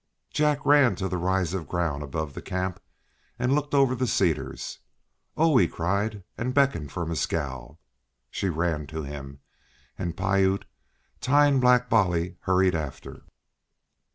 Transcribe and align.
Jack 0.33 0.65
ran 0.65 0.95
to 0.95 1.07
the 1.07 1.19
rise 1.19 1.53
of 1.53 1.67
ground 1.67 2.01
above 2.01 2.33
the 2.33 2.41
camp, 2.41 2.79
and 3.37 3.53
looked 3.53 3.75
over 3.75 3.93
the 3.93 4.07
cedars. 4.07 4.79
"Oh!" 5.37 5.55
he 5.57 5.67
cried, 5.67 6.23
and 6.39 6.55
beckoned 6.55 6.91
for 6.91 7.05
Mescal. 7.05 7.79
She 8.31 8.49
ran 8.49 8.87
to 8.87 9.03
him, 9.03 9.41
and 9.99 10.17
Piute, 10.17 10.65
tying 11.19 11.59
Black 11.59 11.87
Bolly, 11.87 12.37
hurried 12.41 12.73
after. 12.73 13.25